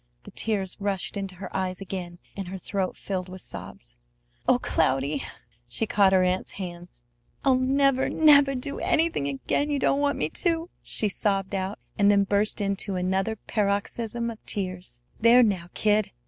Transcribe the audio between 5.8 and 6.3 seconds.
caught her